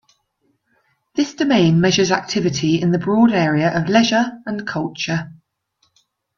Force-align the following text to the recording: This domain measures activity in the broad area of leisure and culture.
This 1.13 1.35
domain 1.35 1.79
measures 1.79 2.09
activity 2.11 2.81
in 2.81 2.89
the 2.91 2.97
broad 2.97 3.33
area 3.33 3.69
of 3.79 3.87
leisure 3.87 4.41
and 4.47 4.65
culture. 4.65 5.29